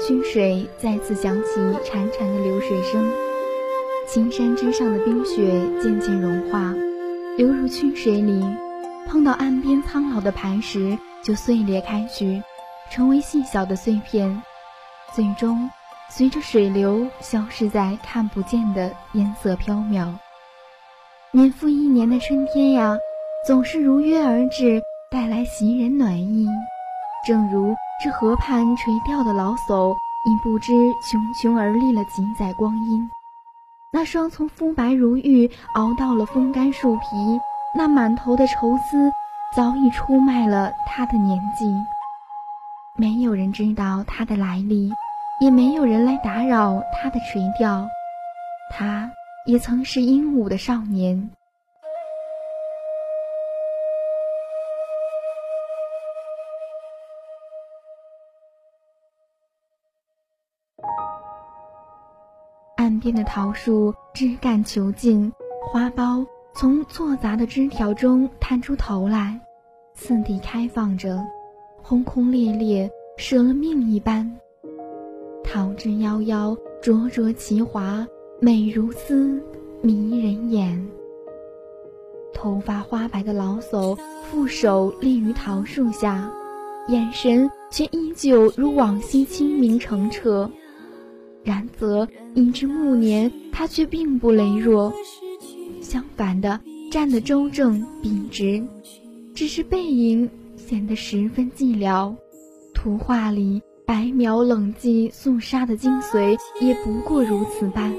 [0.00, 3.10] 山脚下的曲水再次响起潺潺的流水声。
[4.06, 6.74] 青山之上的冰雪渐渐融化，
[7.36, 8.42] 流入曲水里，
[9.06, 12.42] 碰到岸边苍老的磐石就碎裂开去，
[12.90, 14.42] 成为细小的碎片，
[15.14, 15.70] 最终
[16.08, 20.12] 随着水流消失在看不见的烟色飘渺。
[21.32, 22.98] 年复一年的春天呀，
[23.46, 24.82] 总是如约而至。
[25.12, 26.46] 带来袭人暖意，
[27.26, 29.94] 正如这河畔垂钓的老叟，
[30.26, 33.08] 已不知穷穷而立了几载光阴。
[33.92, 37.40] 那双从肤白如玉熬到了风干树皮，
[37.74, 39.10] 那满头的愁思，
[39.54, 41.66] 早已出卖了他的年纪。
[42.96, 44.92] 没有人知道他的来历，
[45.40, 47.86] 也没有人来打扰他的垂钓。
[48.70, 49.10] 他
[49.46, 51.30] 也曾是英武的少年。
[63.00, 65.32] 边的桃树枝干遒劲，
[65.72, 69.40] 花苞从错杂的枝条中探出头来，
[69.94, 71.20] 四地开放着，
[71.82, 74.30] 轰轰烈烈，舍了命一般。
[75.42, 78.06] 桃之夭夭，灼灼其华，
[78.40, 79.42] 美如丝，
[79.82, 80.86] 迷人眼。
[82.34, 86.30] 头发花白的老叟负手立于桃树下，
[86.88, 90.50] 眼神却依旧如往昔清明澄澈。
[91.42, 94.92] 然则，一至暮年，他却并不羸弱，
[95.80, 96.60] 相反的，
[96.90, 98.64] 站得周正笔直，
[99.34, 102.14] 只是背影显得十分寂寥。
[102.72, 107.92] 图画里白描冷寂肃杀的精髓，也不过如此般。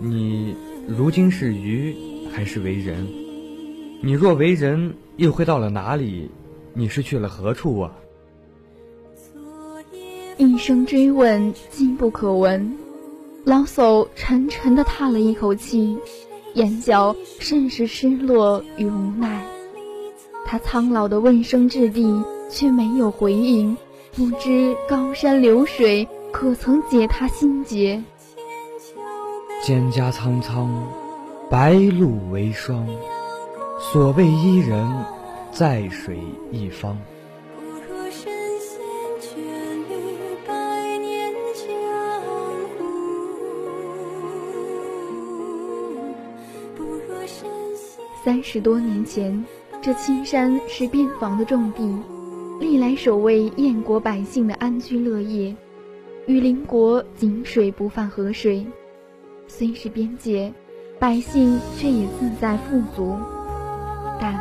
[0.00, 0.73] 你。
[0.86, 1.96] 如今是鱼
[2.30, 3.06] 还是为人？
[4.02, 6.30] 你若为人，又会到了哪里？
[6.74, 7.92] 你是去了何处啊？
[10.36, 12.76] 一声追问，今不可闻。
[13.44, 15.96] 老叟沉沉地叹了一口气，
[16.52, 19.42] 眼角甚是失落与无奈。
[20.44, 23.74] 他苍老的问声掷地，却没有回应。
[24.14, 28.02] 不知高山流水，可曾解他心结？
[29.66, 30.68] 蒹葭苍苍，
[31.48, 32.86] 白露为霜。
[33.80, 34.86] 所谓伊人，
[35.50, 36.18] 在水
[36.52, 36.98] 一方。
[48.22, 49.42] 三十多年前，
[49.80, 51.98] 这青山是边防的重地，
[52.60, 55.56] 历来守卫燕国百姓的安居乐业，
[56.26, 58.66] 与邻国井水不犯河水。
[59.46, 60.52] 虽是边界，
[60.98, 63.16] 百姓却也自在富足。
[64.20, 64.34] 但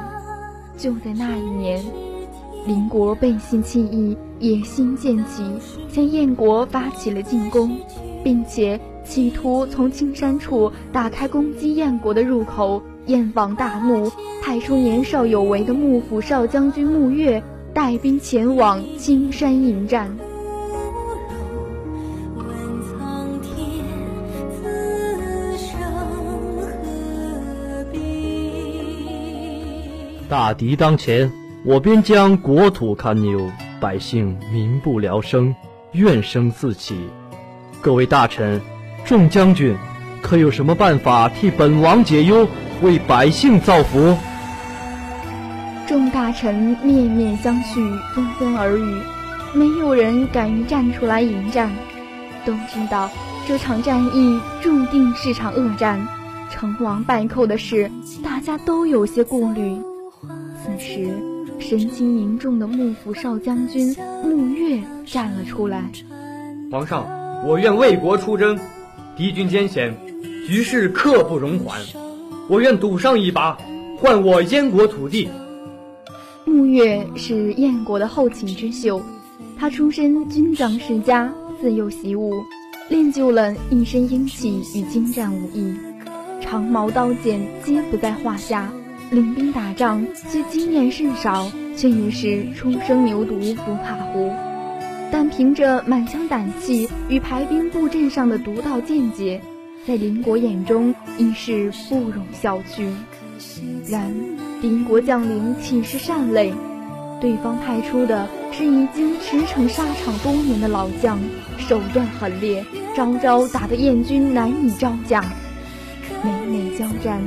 [0.78, 1.84] 就在那一年，
[2.66, 5.44] 邻国背信弃义，野心渐起，
[5.90, 7.78] 向燕国发起了进攻，
[8.24, 12.82] 并且企图从青山处打开攻击燕国的入口。
[13.08, 14.10] 燕王大怒，
[14.42, 17.44] 派出年少有为的幕府少将军穆月
[17.74, 20.10] 带兵前往青山迎战。
[30.34, 31.32] 大敌当前，
[31.64, 35.54] 我边疆国土堪忧，百姓民不聊生，
[35.92, 36.98] 怨声四起。
[37.82, 38.60] 各位大臣、
[39.06, 39.78] 众将军，
[40.24, 42.48] 可有什么办法替本王解忧，
[42.82, 44.18] 为百姓造福？
[45.86, 49.02] 众大臣面面相觑，纷纷耳语，
[49.54, 51.72] 没有人敢于站出来迎战。
[52.44, 53.08] 都知道
[53.48, 56.08] 这场战役注定是场恶战，
[56.50, 57.92] 成王败寇的事，
[58.24, 59.78] 大家都有些顾虑。
[60.64, 61.10] 此时，
[61.60, 63.94] 神情凝重的幕府少将军
[64.24, 65.84] 穆越站了出来。
[66.72, 67.06] 皇上，
[67.46, 68.58] 我愿为国出征，
[69.18, 69.94] 敌军艰险，
[70.48, 71.82] 局势刻不容缓，
[72.48, 73.58] 我愿赌上一把，
[74.00, 75.28] 换我燕国土地。
[76.46, 79.02] 穆越是燕国的后起之秀，
[79.58, 82.32] 他出身军长世家，自幼习武，
[82.90, 85.76] 练就了一身英气与精湛武艺，
[86.40, 88.72] 长矛刀剑皆不在话下。
[89.14, 94.34] 领兵打仗，虽经验甚少，却也是初生牛犊不怕虎。
[95.12, 99.40] 但凭着满腔胆气与排兵布阵上的独到见解，
[99.86, 102.92] 在邻国眼中已是不容小觑。
[103.88, 104.12] 然
[104.64, 106.52] 邻国将领岂是善类？
[107.22, 111.20] 对方派出的是已经驰骋沙场多年的老将，
[111.60, 112.66] 手段狠烈，
[112.98, 115.24] 招招打得燕军难以招架。
[116.24, 117.22] 每每交战，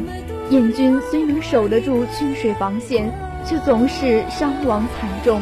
[0.50, 3.12] 燕军虽能守得住曲水防线，
[3.44, 5.40] 却总是伤亡惨重。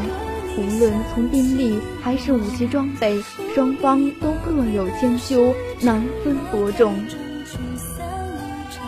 [0.56, 3.20] 无论从兵力还是武器装备，
[3.54, 6.94] 双方都各有千秋，难分伯仲。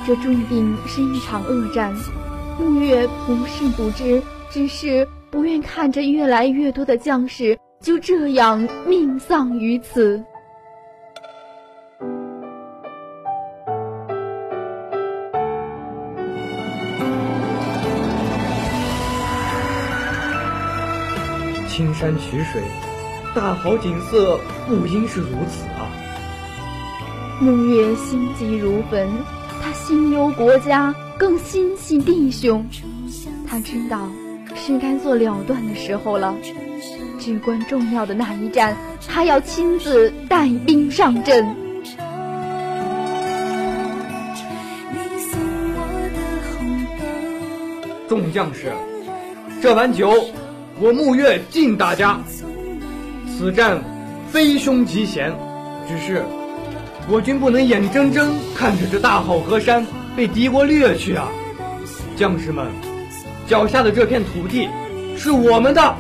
[0.07, 1.93] 这注定是一场恶战。
[2.59, 10.25] 沐月不是不知，只是不愿看着越来越多的将士就这样命丧于此。
[21.77, 22.63] 青山曲水，
[23.35, 25.93] 大好景色不应是如此啊！
[27.39, 29.07] 沐月心急如焚，
[29.63, 32.65] 他心忧国家，更心系弟兄。
[33.47, 34.09] 他知道
[34.55, 36.35] 是该做了断的时候了，
[37.19, 38.75] 至关重要的那一战，
[39.07, 41.45] 他要亲自带兵上阵。
[48.09, 48.73] 众将士，
[49.61, 50.11] 这碗酒。
[50.79, 52.21] 我沐月敬大家。
[53.29, 53.83] 此战
[54.31, 55.35] 非凶即险，
[55.89, 56.25] 只是
[57.09, 59.87] 我军不能眼睁睁看着这大好河山
[60.17, 61.29] 被敌国掠去啊！
[62.17, 62.67] 将士们，
[63.47, 64.69] 脚下的这片土地
[65.17, 65.95] 是我们的，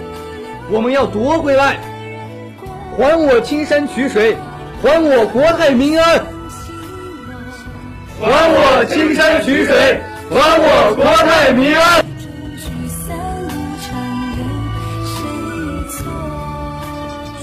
[0.70, 1.78] 我们要夺回来，
[2.96, 4.36] 还我青山曲水，
[4.82, 6.22] 还我国泰民安，
[8.20, 10.00] 还我青山曲水，
[10.30, 12.04] 还我国泰民安。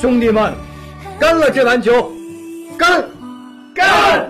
[0.04, 0.54] 兄弟们，
[1.18, 2.12] 干了这碗酒，
[2.78, 3.02] 干，
[3.74, 4.30] 干！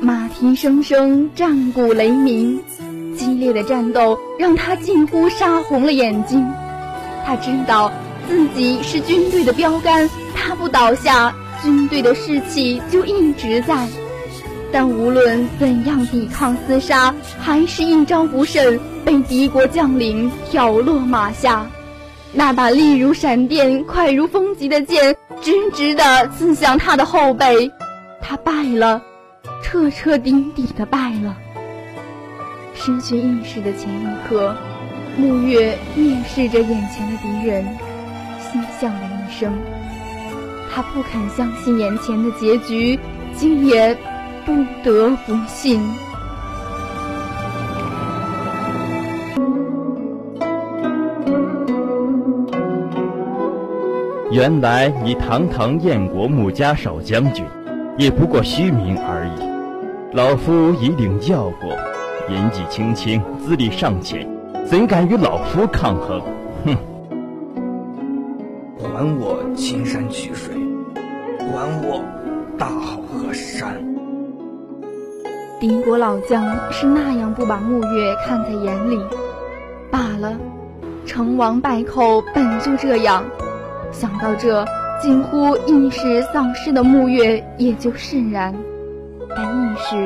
[0.00, 2.60] 马蹄声声，战鼓雷鸣，
[3.16, 6.44] 激烈的战斗让他近乎杀红了眼睛。
[7.24, 7.92] 他知道
[8.28, 11.32] 自己是军队的标杆，他不倒下，
[11.62, 13.86] 军队的士气就一直在。
[14.72, 21.64] 但无论怎样抵抗厮杀，还是一招不慎，被敌国将领挑落马下。
[22.38, 27.72] 那把利如闪电、快如风疾的剑，直直地刺向他的后背，
[28.20, 29.00] 他败了，
[29.62, 31.34] 彻彻底底的败了。
[32.74, 34.54] 失去意识的前一刻，
[35.18, 37.64] 沐月蔑视着眼前的敌人，
[38.38, 39.50] 心向了一声。
[40.70, 43.00] 他不肯相信眼前的结局，
[43.34, 43.96] 竟也
[44.44, 44.54] 不
[44.84, 45.80] 得不信。
[54.36, 57.42] 原来你堂堂燕国穆家少将军，
[57.96, 60.14] 也不过虚名而已。
[60.14, 61.70] 老夫已领教过，
[62.28, 64.28] 年纪轻轻，资历尚浅，
[64.66, 66.20] 怎敢与老夫抗衡？
[66.66, 66.76] 哼！
[68.78, 70.54] 还我青山曲水，
[71.38, 72.04] 还我
[72.58, 73.82] 大好河山！
[75.58, 79.00] 敌国老将是那样不把穆月看在眼里。
[79.90, 80.36] 罢了，
[81.06, 83.24] 成王败寇本就这样。
[83.98, 84.62] 想到这，
[85.00, 88.54] 近乎意识丧失的沐月也就释然，
[89.34, 89.96] 但意识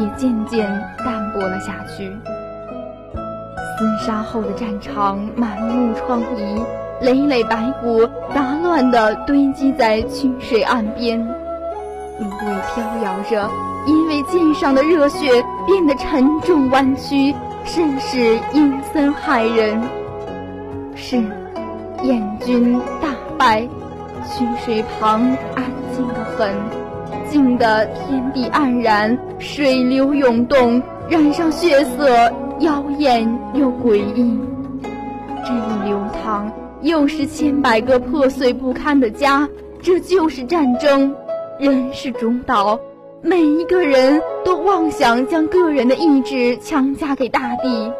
[0.00, 0.64] 也渐渐
[1.04, 2.08] 淡薄了下去。
[3.80, 6.64] 厮杀后的战场满目疮痍，
[7.00, 11.18] 累累白骨杂乱地堆积在曲水岸边，
[12.20, 13.50] 芦苇飘摇着，
[13.86, 17.34] 因为剑上的热血变得沉重弯曲，
[17.64, 19.82] 甚是阴森骇人。
[20.94, 21.16] 是，
[22.04, 23.11] 燕军大。
[23.42, 23.68] 在，
[24.24, 26.54] 曲水旁安静的很，
[27.28, 34.38] 静得天地黯然，水流涌动，染上血色，妖艳又诡异。
[35.44, 39.48] 这一流淌，又是千百个破碎不堪的家。
[39.82, 41.12] 这就是战争，
[41.58, 42.78] 人是主导，
[43.22, 47.92] 每一个人都妄想将个人的意志强加给大地，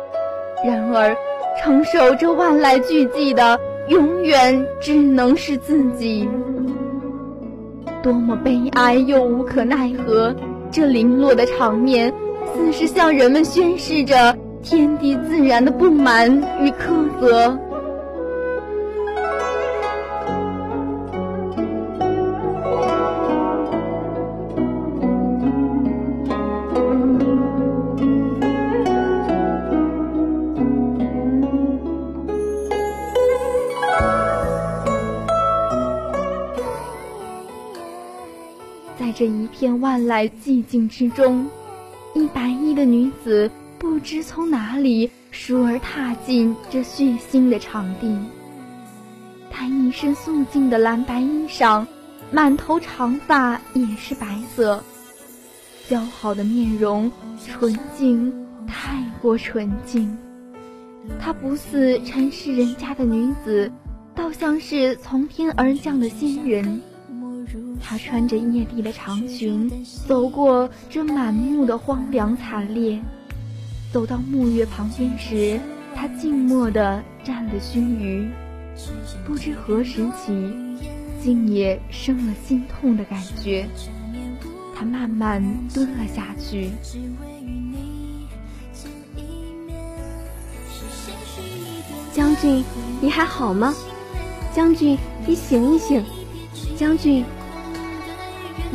[0.64, 1.16] 然而
[1.60, 3.58] 承受这万籁俱寂的。
[3.88, 6.28] 永远只能是自己，
[8.02, 10.34] 多么悲哀又无可奈何！
[10.70, 12.12] 这零落的场面，
[12.54, 17.58] 似是向人们宣示着天地自然的不满与苛责。
[39.62, 41.48] 片万籁寂静之中，
[42.16, 48.18] 一白衣的女子不知从哪里倏而踏进这血腥的场地。
[49.52, 51.86] 她一身素净的蓝白衣裳，
[52.32, 54.82] 满头长发也是白色，
[55.88, 57.08] 姣好的面容，
[57.46, 58.34] 纯净，
[58.66, 60.18] 太过纯净。
[61.20, 63.70] 她不似尘世人家的女子，
[64.12, 66.82] 倒像是从天而降的仙人。
[67.82, 69.70] 她穿着曳地的长裙，
[70.06, 72.98] 走过这满目的荒凉惨烈，
[73.92, 75.60] 走到墓月旁边时，
[75.94, 78.28] 她静默地站了须臾，
[79.26, 80.50] 不知何时起，
[81.22, 83.68] 竟也生了心痛的感觉。
[84.74, 85.42] 她慢慢
[85.74, 86.70] 蹲了下去。
[92.12, 92.64] 将军，
[93.00, 93.74] 你还好吗？
[94.54, 94.96] 将军，
[95.26, 96.02] 你醒一醒！
[96.76, 97.24] 将军。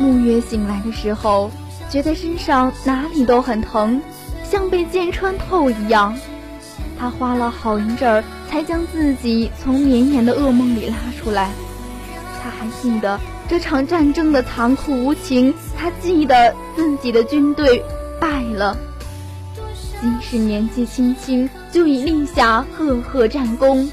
[0.00, 1.50] 沐月醒来的时候，
[1.90, 4.00] 觉得身上哪里都很疼，
[4.48, 6.16] 像被剑穿透一样。
[6.98, 11.50] 他花了好一阵儿，才将自己从绵延的噩梦里拉出来。
[12.42, 17.82] 他还记得这场战争的残酷无情，他记得自己的军队
[18.20, 18.76] 败了。
[20.00, 23.90] 即使年纪轻轻，就已立下赫赫战功，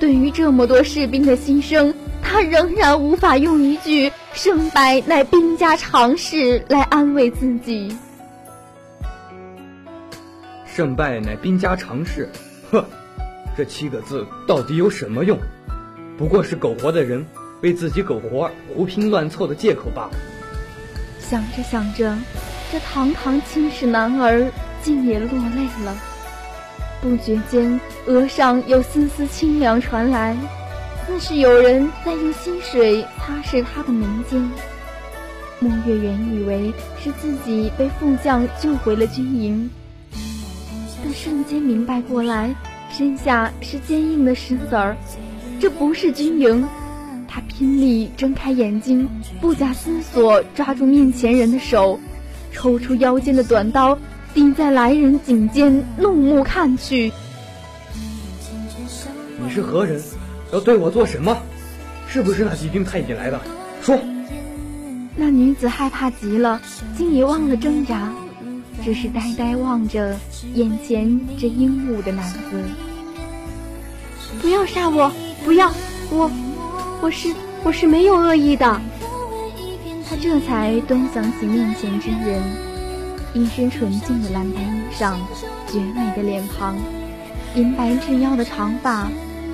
[0.00, 1.92] 对于这么多士兵的牺牲，
[2.34, 4.10] 他仍然无法用一句。
[4.32, 7.96] 胜败乃兵家常事，来安慰自己。
[10.66, 12.28] 胜败乃兵家常事，
[12.72, 12.84] 呵，
[13.56, 15.38] 这七个字到底有什么用？
[16.18, 17.24] 不过是苟活的人
[17.62, 20.10] 为自己苟活胡拼乱凑的借口罢了。
[21.20, 22.18] 想着想着，
[22.72, 24.44] 这堂堂青史男儿
[24.82, 25.96] 竟也落泪了。
[27.00, 30.36] 不觉间，额上有丝丝清凉传来。
[31.06, 34.50] 似是有人在用溪水擦拭他的眉间。
[35.60, 39.70] 穆月原以为是自己被副将救回了军营，
[41.02, 42.54] 但瞬间明白过来，
[42.90, 44.96] 身下是坚硬的石子儿，
[45.60, 46.66] 这不是军营。
[47.28, 49.08] 他拼力睁开眼睛，
[49.40, 51.98] 不假思索抓住面前人的手，
[52.52, 53.98] 抽出腰间的短刀，
[54.32, 57.12] 抵在来人颈间，怒目看去。
[59.42, 60.00] 你是何人？
[60.54, 61.36] 要对我做什么？
[62.06, 63.40] 是不是那几军太监来的？
[63.82, 63.98] 说。
[65.16, 66.60] 那女子害怕极了，
[66.96, 68.12] 竟也忘了挣扎，
[68.84, 70.16] 只是呆呆望着
[70.54, 72.62] 眼前这英武的男子。
[74.40, 75.10] 不要杀我！
[75.44, 75.72] 不要！
[76.10, 76.30] 我，
[77.00, 77.34] 我是
[77.64, 78.80] 我是没有恶意的。
[80.08, 82.40] 他这才端详起面前之人，
[83.32, 85.16] 一身纯净的蓝白衣裳，
[85.66, 86.76] 绝美的脸庞，
[87.56, 89.08] 银白至腰的长发。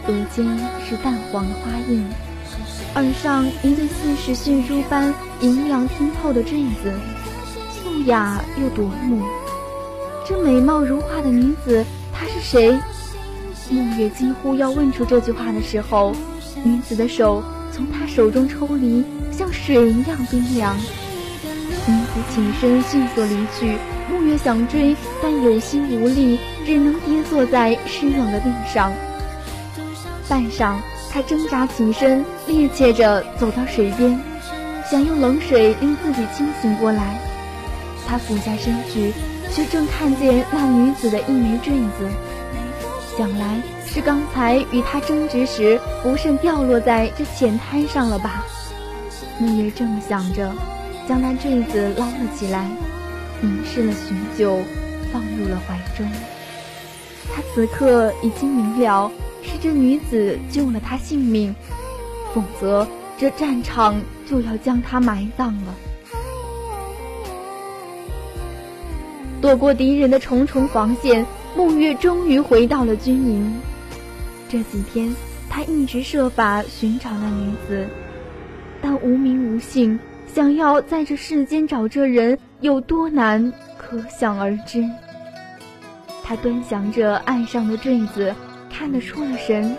[0.07, 0.47] 额间
[0.89, 2.05] 是淡黄的花印，
[2.95, 6.93] 耳上一对似是血珠般莹亮通透的坠子，
[7.71, 9.23] 素雅又夺目。
[10.27, 12.79] 这美貌如画的女子，她是谁？
[13.71, 16.13] 暮月几乎要问出这句话的时候，
[16.65, 17.43] 女子的手
[17.73, 20.77] 从他手中抽离，像水一样冰凉。
[21.87, 23.79] 女子起身迅速离去，
[24.11, 28.93] 暮月想追，但有心无力，只能跌坐在湿冷的地上。
[30.31, 30.77] 半晌，
[31.11, 34.17] 他挣扎起身，趔趄着走到水边，
[34.89, 37.21] 想用冷水令自己清醒过来。
[38.07, 39.13] 他俯下身去，
[39.53, 42.09] 却正看见那女子的一枚坠子。
[43.19, 48.47] 想来是刚才与他争执时不慎掉落在这浅滩上了吧？
[49.41, 50.53] 木月正想着，
[51.09, 52.71] 将那坠子捞了起来，
[53.41, 54.61] 凝视了许久，
[55.13, 56.09] 放入了怀中。
[57.35, 59.11] 他此刻已经明了。
[59.43, 61.55] 是这女子救了他性命，
[62.35, 62.87] 否则
[63.19, 65.75] 这战场就要将他埋葬了。
[69.41, 71.25] 躲过敌人的重重防线，
[71.57, 73.53] 沐月终于回到了军营。
[74.49, 75.15] 这几天，
[75.49, 77.87] 他一直设法寻找那女子，
[78.83, 84.85] 但无名无姓，想要在这世间找这人有多难，可想而知。
[86.23, 88.35] 他端详着岸上的坠子。
[88.71, 89.77] 看得出了神，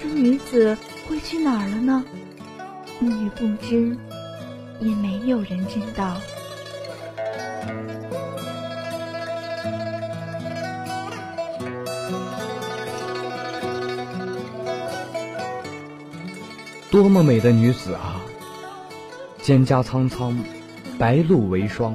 [0.00, 0.76] 这女子
[1.08, 2.04] 会去哪儿了呢？
[3.00, 3.96] 木鱼不知，
[4.80, 6.16] 也没有人知道。
[16.90, 18.22] 多么美的女子啊！
[19.42, 20.34] 蒹葭苍苍，
[20.98, 21.94] 白露为霜。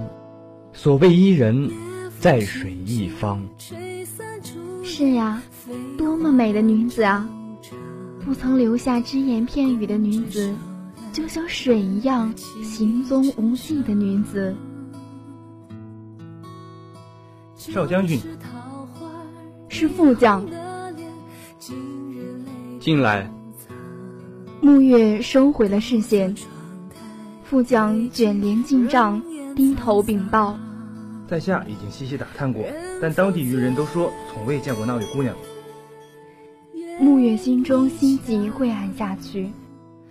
[0.74, 1.72] 所谓伊人，
[2.20, 3.42] 在水一方。
[4.84, 5.42] 是呀。
[6.12, 7.26] 多么美的女子啊！
[8.26, 10.54] 不曾留下只言片语的女子，
[11.14, 14.54] 就像水一样行踪无迹的女子。
[17.56, 18.20] 少将军，
[19.70, 20.46] 是副将。
[22.82, 23.32] 进来。
[24.62, 26.36] 沐月收回了视线。
[27.46, 29.22] 副将卷帘进帐，
[29.56, 30.60] 低头禀报
[31.26, 32.66] ：“在下已经细细打探过，
[33.02, 35.34] 但当地渔人都说从未见过那位姑娘。”
[37.02, 39.50] 沐月心中心急晦暗下去，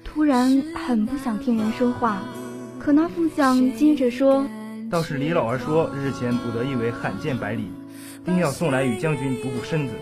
[0.02, 2.20] 突然很不想听人说话。
[2.80, 4.44] 可那副相接着说
[4.90, 7.70] ：“倒是李老儿说，日前捕得一尾罕见百里，
[8.24, 9.94] 定要送来与将军补补身子。”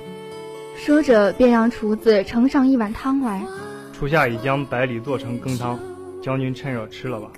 [0.78, 3.45] 说着便让厨子盛上一碗汤来。
[3.92, 5.78] 厨下已将百里做成羹汤。
[6.23, 7.30] 将军趁热吃了吧。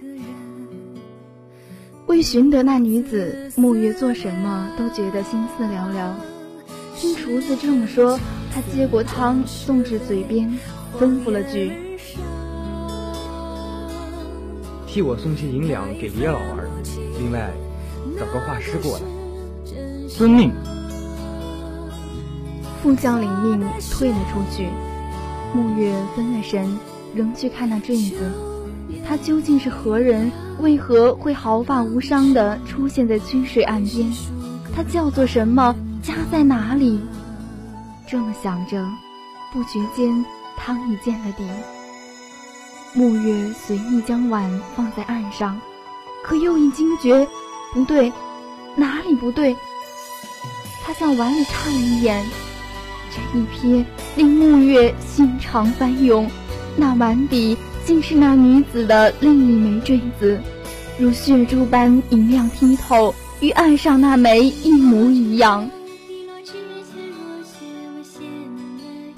[2.06, 6.12] 为寻得那女子，沐月做什么都觉得心思寥寥。
[6.96, 8.18] 听厨子这么说，
[8.52, 10.58] 他接过汤送至嘴边，
[10.98, 11.72] 吩咐了句
[14.86, 16.68] ：“替我送些银两给李老儿，
[17.18, 17.50] 另外
[18.18, 19.04] 找个画师过来。”
[20.08, 20.52] 遵命。
[22.82, 24.68] 副将领命，退了出去。
[25.54, 26.78] 沐月分了神，
[27.14, 28.16] 仍去看那坠子。
[29.06, 30.30] 他究竟是何人？
[30.60, 34.12] 为何会毫发无伤地出现在曲水岸边？
[34.74, 35.74] 他叫做什么？
[36.02, 36.98] 家在哪里？
[38.10, 38.84] 这么想着，
[39.52, 40.24] 不觉间
[40.56, 41.44] 汤已见了底。
[42.92, 45.60] 沐月随意将碗放在岸上，
[46.24, 47.24] 可又一惊觉，
[47.72, 48.12] 不对，
[48.74, 49.56] 哪里不对？
[50.82, 52.26] 他向碗里看了一眼，
[53.12, 53.84] 这一瞥
[54.16, 56.28] 令沐月心肠翻涌，
[56.76, 57.56] 那碗底。
[57.86, 60.40] 竟是那女子的另一枚坠子，
[60.98, 65.68] 如血珠般银亮剔透，与岸上那枚一模一样。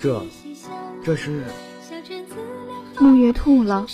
[0.03, 0.21] 这，
[1.05, 1.45] 这是
[2.97, 3.87] 沐月吐了，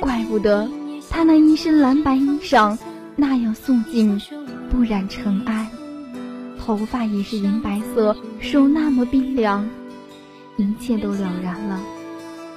[0.00, 0.66] 怪不得
[1.10, 2.78] 他那一身蓝白衣裳
[3.16, 4.18] 那样素净，
[4.70, 5.70] 不染尘埃，
[6.58, 9.68] 头发也是银白色，手那么冰凉，
[10.56, 11.78] 一切都了然了。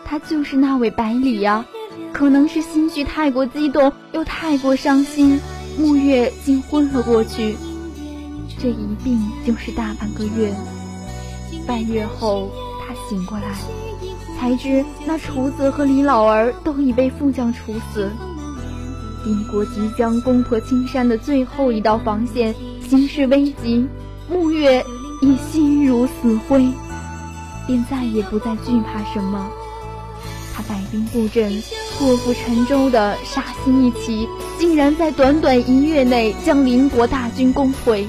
[0.05, 1.65] 他就是那位百里呀，
[2.13, 5.38] 可能是心绪太过激动，又太过伤心，
[5.77, 7.58] 沐月竟昏了过去。
[8.58, 10.55] 这一病就是大半个月，
[11.67, 12.49] 半月后
[13.07, 13.45] 醒过来，
[14.39, 18.09] 才知那厨子和李老儿都已被副将处死。
[19.23, 22.53] 敌国即将攻破青山的最后一道防线，
[22.87, 23.87] 形势危急，
[24.31, 24.85] 沐月
[25.21, 26.69] 已心如死灰，
[27.65, 29.49] 便再也不再惧怕什么。
[30.53, 31.51] 他带兵布阵，
[31.97, 38.07] 破釜沉舟的杀心一起，竟然在短短一月内将邻国大军攻回。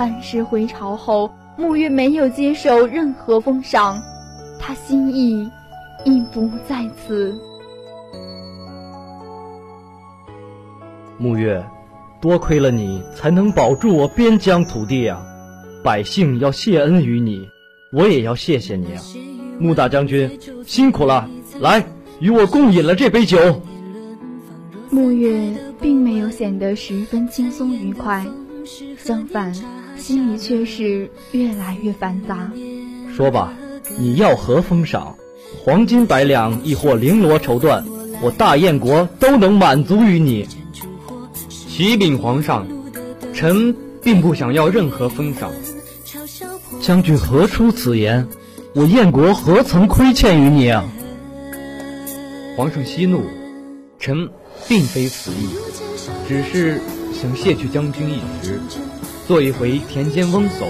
[0.00, 1.30] 半世回朝后。
[1.58, 4.00] 沐月没有接受任何封赏，
[4.58, 5.46] 他心意
[6.06, 7.38] 已不在此。
[11.20, 11.62] 沐月，
[12.18, 15.20] 多亏了你，才能保住我边疆土地啊！
[15.84, 17.46] 百姓要谢恩于你，
[17.92, 19.02] 我也要谢谢你啊！
[19.58, 20.30] 穆大将军
[20.64, 21.28] 辛苦了，
[21.60, 21.84] 来
[22.20, 23.38] 与我共饮了这杯酒。
[24.90, 28.26] 沐月并没有显得十分轻松愉快，
[28.96, 29.52] 相反。
[30.00, 32.50] 心里却是越来越繁杂。
[33.14, 33.52] 说吧，
[33.98, 35.14] 你要何封赏？
[35.62, 37.84] 黄金百两，亦或绫罗绸缎，
[38.22, 40.48] 我大燕国都能满足于你。
[41.48, 42.66] 启禀皇上，
[43.34, 45.50] 臣并不想要任何封赏。
[46.80, 48.26] 将军何出此言？
[48.74, 50.84] 我燕国何曾亏欠于你啊？
[52.56, 53.22] 皇上息怒，
[53.98, 54.28] 臣
[54.68, 55.48] 并非此意，
[56.28, 56.80] 只是
[57.12, 58.60] 想卸去将军一职。
[59.30, 60.66] 做一回田间翁叟，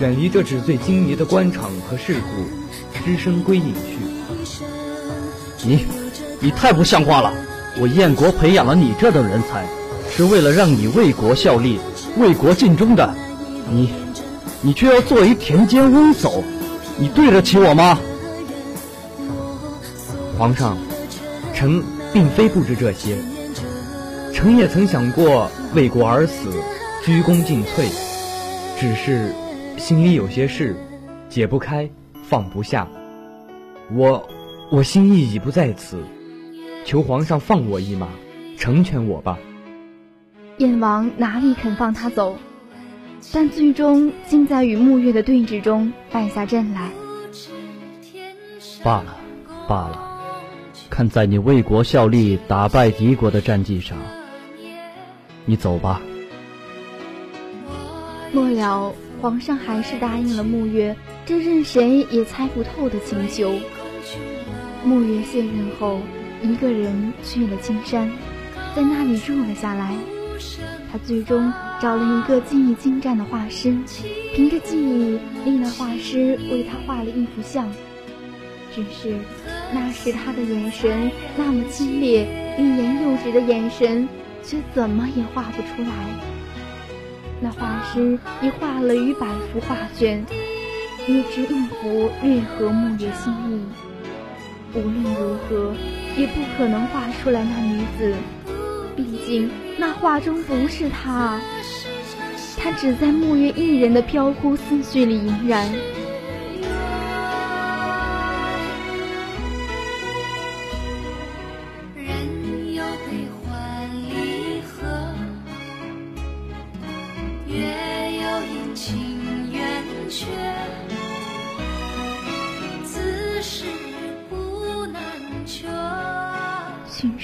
[0.00, 3.98] 远离这纸醉金迷的官场和世故，只身归隐去。
[5.68, 5.84] 你，
[6.40, 7.30] 你太不像话了！
[7.78, 9.66] 我燕国培养了你这等人才，
[10.10, 11.78] 是为了让你为国效力、
[12.16, 13.14] 为国尽忠的。
[13.70, 13.92] 你，
[14.62, 16.42] 你却要做一田间翁叟，
[16.96, 18.00] 你对得起我吗？
[20.38, 20.78] 皇上，
[21.52, 23.18] 臣并非不知这些，
[24.32, 26.48] 臣也曾想过为国而死。
[27.02, 27.88] 鞠躬尽瘁，
[28.78, 29.32] 只是
[29.78, 30.76] 心里有些事
[31.30, 31.88] 解不开，
[32.22, 32.86] 放不下。
[33.90, 34.28] 我
[34.70, 36.04] 我心意已不在此，
[36.84, 38.08] 求皇上放我一马，
[38.58, 39.38] 成全我吧。
[40.58, 42.36] 燕王哪里肯放他走？
[43.32, 46.90] 但最终竟在与沐月的对峙中败下阵来。
[48.82, 49.16] 罢了，
[49.66, 50.20] 罢了，
[50.90, 53.96] 看在你为国效力、打败敌国的战绩上，
[55.46, 56.02] 你走吧。
[58.32, 63.54] 末了，皇上还是答应了穆月这任谁也猜不透的请求。
[64.84, 66.00] 穆月卸任后，
[66.42, 68.10] 一个人去了青山，
[68.74, 69.94] 在那里住了下来。
[70.92, 73.76] 他最终找了一个技艺精湛的画师，
[74.34, 77.68] 凭着技艺令那画师为他画了一幅像。
[78.72, 79.16] 只是
[79.74, 82.24] 那时他的眼神那么清冽，
[82.56, 84.08] 欲言又止的眼神，
[84.42, 86.39] 却怎么也画不出来。
[87.40, 90.22] 那画师已画了逾百幅画卷，
[91.06, 93.62] 一只一幅略合木月心意。
[94.74, 95.74] 无论如何，
[96.16, 98.14] 也不可能画出来那女子，
[98.94, 101.40] 毕竟那画中不是她，
[102.58, 105.68] 她只在木月一人的飘忽思绪里萦然。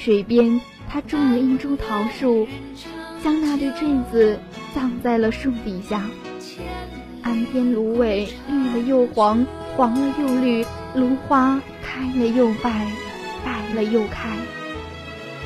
[0.07, 2.47] 水边，他种了一株桃树，
[3.25, 4.39] 将那对坠子
[4.73, 6.09] 葬在了树底下。
[7.23, 10.65] 岸边芦苇绿了又黄，黄了又绿，
[10.95, 12.87] 芦花开了又败，
[13.45, 14.31] 败了又开。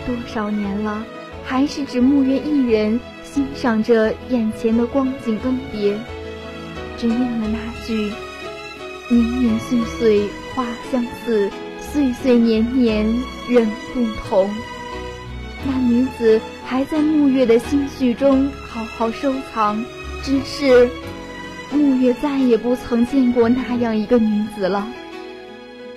[0.07, 1.03] 多少年了，
[1.43, 5.95] 还是只木月一人欣赏着眼前的光景更迭，
[6.99, 8.13] 只应了那句
[9.09, 11.51] ：“年年岁岁花相似。”
[11.93, 13.05] 岁岁年年
[13.49, 14.49] 人不同，
[15.67, 19.85] 那女子还在沐月的心绪中好好收藏。
[20.23, 20.89] 只是
[21.73, 24.87] 沐月再也不曾见过那样一个女子了。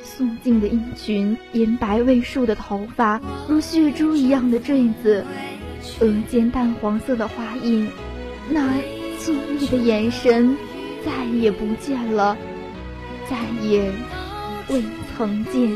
[0.01, 5.25] 素净的衣裙，银白未束的头发，如血珠一样的坠子，
[5.99, 7.87] 额间淡黄色的花印，
[8.49, 8.73] 那
[9.19, 10.55] 清丽的眼神
[11.05, 12.37] 再也不见了，
[13.29, 13.91] 再也
[14.69, 14.81] 未。
[15.17, 15.71] 曾见。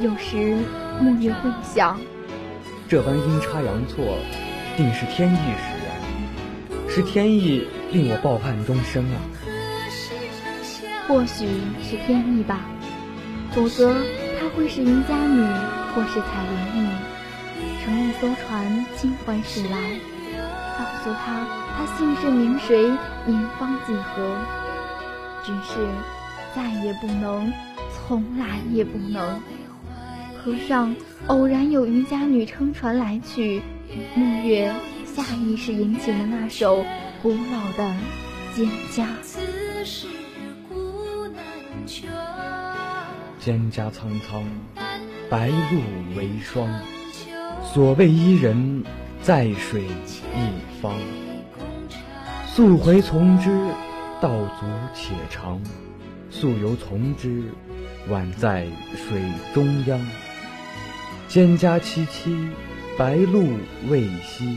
[0.00, 0.56] 有时
[1.00, 1.98] 木月会想，
[2.88, 4.18] 这般阴差阳错，
[4.76, 5.81] 定是天意使。
[6.94, 9.16] 是天意令我抱憾终生啊！
[11.08, 11.46] 或许
[11.82, 12.60] 是天意吧，
[13.52, 13.94] 否则
[14.38, 15.42] 她会是渔家女，
[15.94, 16.88] 或是采莲女，
[17.82, 19.78] 乘一艘船轻缓驶来，
[20.78, 21.46] 告诉她
[21.78, 22.82] 她姓甚名谁，
[23.24, 24.36] 年方几何。
[25.44, 25.88] 只是
[26.54, 27.50] 再也不能，
[27.90, 29.40] 从来也不能。
[30.44, 30.94] 河上
[31.28, 33.62] 偶然有渔家女撑船来去，
[34.14, 34.70] 暮月。
[35.14, 36.82] 下意识引起了那首
[37.20, 37.84] 古老的
[38.56, 39.04] 《蒹葭》。
[43.38, 44.42] 蒹葭苍苍，
[45.28, 46.66] 白露为霜。
[47.62, 48.84] 所谓伊人，
[49.20, 50.94] 在水一方。
[52.46, 53.50] 溯洄从之，
[54.18, 55.60] 道阻且长；
[56.30, 57.42] 溯游从之，
[58.08, 59.22] 宛在水
[59.52, 60.00] 中央。
[61.28, 62.48] 蒹葭萋萋，
[62.96, 63.46] 白露
[63.90, 64.56] 未晞。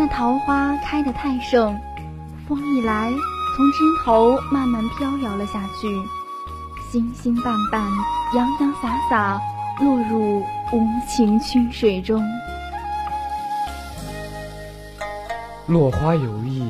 [0.00, 1.78] 那桃花开得太盛，
[2.48, 3.10] 风一来，
[3.54, 5.94] 从枝头慢慢飘摇了下去，
[6.90, 7.86] 星星瓣瓣，
[8.34, 9.38] 洋洋洒洒，
[9.78, 10.40] 落入
[10.72, 12.26] 无情曲水中。
[15.66, 16.66] 落花有意，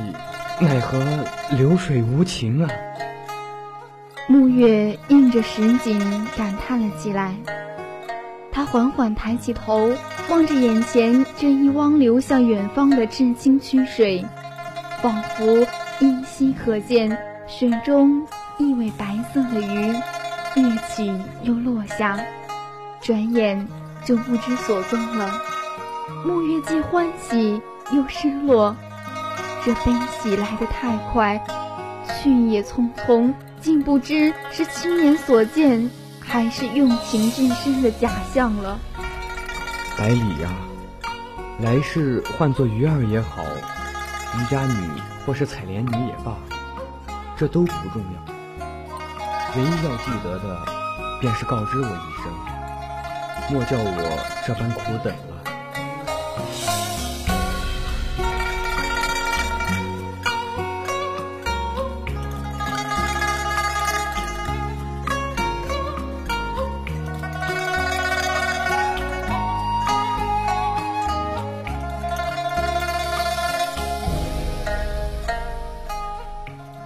[0.60, 0.98] 奈何
[1.56, 2.68] 流水无情啊！
[4.26, 6.00] 暮月映着石井，
[6.36, 7.36] 感叹了起来。
[8.50, 9.88] 他缓缓抬起头，
[10.30, 14.24] 望着眼前这一汪流向远方的至清曲水，
[15.02, 15.66] 仿佛
[15.98, 18.24] 依稀可见水中
[18.56, 19.92] 一尾白色的鱼
[20.54, 21.12] 跃起
[21.42, 22.16] 又落下，
[23.00, 23.66] 转眼
[24.04, 25.28] 就不知所踪了。
[26.24, 28.76] 沐月既欢喜又失落，
[29.64, 31.44] 这悲喜来得太快，
[32.22, 35.90] 去也匆匆，竟不知是亲眼所见，
[36.20, 38.78] 还是用情至深的假象了。
[40.00, 40.48] 百里呀，
[41.58, 43.44] 来世换做鱼儿也好，
[44.34, 44.90] 渔家女
[45.26, 46.32] 或是采莲女也罢，
[47.36, 48.32] 这都不重要。
[49.54, 50.58] 唯一要记得的，
[51.20, 51.90] 便是告知我一
[52.22, 52.32] 声，
[53.50, 55.39] 莫叫我这般苦等了。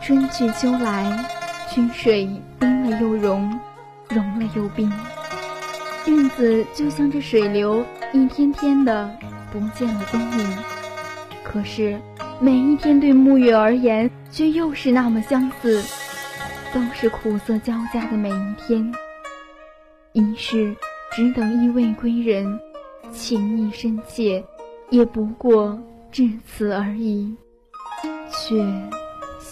[0.04, 1.24] 春去秋来，
[1.70, 3.58] 曲水冰了又融，
[4.10, 4.92] 融了又冰。
[6.06, 9.10] 韵子就像这水流，一天天的
[9.50, 10.58] 不见了踪影。
[11.42, 11.98] 可是
[12.38, 15.82] 每一天对沐月而言，却又是那么相似，
[16.74, 18.92] 都是苦涩交加的每一天。
[20.12, 20.76] 一世
[21.12, 22.60] 只等一位归人，
[23.10, 24.44] 情意深切，
[24.90, 27.34] 也不过至此而已。
[28.28, 28.54] 却。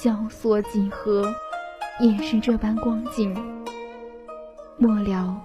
[0.03, 1.33] 萧索几何，
[2.01, 3.33] 也是这般光景。
[4.77, 5.41] 末了，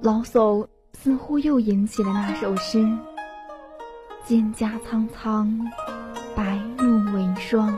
[0.00, 2.78] 老叟似乎又吟起了那首诗
[4.26, 5.56] ：“蒹葭苍苍，
[6.34, 7.72] 白露为霜。”